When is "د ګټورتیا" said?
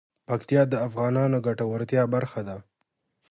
1.41-2.03